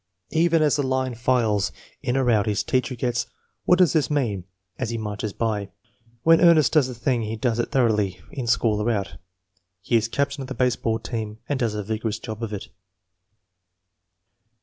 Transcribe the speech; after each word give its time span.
Even 0.31 0.63
as 0.63 0.77
the 0.77 0.81
line 0.81 1.13
files 1.13 1.71
in 2.01 2.17
or 2.17 2.31
out 2.31 2.47
his 2.47 2.63
teacher 2.63 2.95
gets 2.95 3.25
a 3.25 3.27
"What 3.65 3.77
does 3.77 3.93
this 3.93 4.09
mean?" 4.09 4.45
as 4.79 4.89
he 4.89 4.97
marches 4.97 5.31
by. 5.31 5.69
When 6.23 6.41
Ernest 6.41 6.71
does 6.73 6.89
a 6.89 6.95
thing 6.95 7.21
he 7.21 7.35
does 7.35 7.59
it 7.59 7.69
thor 7.69 7.87
oughly, 7.87 8.19
in 8.31 8.47
school 8.47 8.81
or 8.81 8.89
out. 8.89 9.17
He 9.79 9.95
is 9.95 10.07
captain 10.07 10.41
of 10.41 10.47
the 10.47 10.55
baseball 10.55 10.97
team 10.97 11.37
and 11.47 11.59
docs 11.59 11.75
a 11.75 11.83
vigorous 11.83 12.17
job 12.17 12.41
of 12.41 12.51
it. 12.51 12.69